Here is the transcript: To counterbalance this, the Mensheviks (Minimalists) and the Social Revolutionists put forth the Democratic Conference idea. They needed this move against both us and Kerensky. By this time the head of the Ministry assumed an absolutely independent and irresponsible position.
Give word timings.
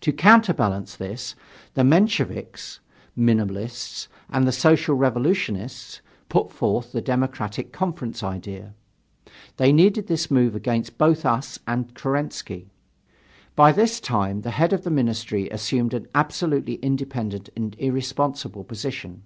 To 0.00 0.12
counterbalance 0.12 0.96
this, 0.96 1.36
the 1.74 1.84
Mensheviks 1.84 2.80
(Minimalists) 3.16 4.08
and 4.28 4.44
the 4.44 4.50
Social 4.50 4.96
Revolutionists 4.96 6.00
put 6.28 6.50
forth 6.50 6.90
the 6.90 7.00
Democratic 7.00 7.70
Conference 7.70 8.24
idea. 8.24 8.74
They 9.58 9.72
needed 9.72 10.08
this 10.08 10.32
move 10.32 10.56
against 10.56 10.98
both 10.98 11.24
us 11.24 11.60
and 11.64 11.94
Kerensky. 11.94 12.70
By 13.54 13.70
this 13.70 14.00
time 14.00 14.40
the 14.40 14.50
head 14.50 14.72
of 14.72 14.82
the 14.82 14.90
Ministry 14.90 15.48
assumed 15.50 15.94
an 15.94 16.08
absolutely 16.12 16.74
independent 16.82 17.48
and 17.54 17.76
irresponsible 17.78 18.64
position. 18.64 19.22